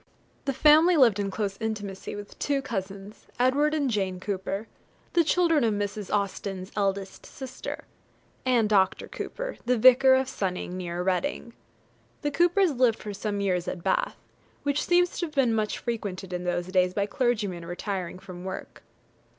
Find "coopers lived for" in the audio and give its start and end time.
12.31-13.13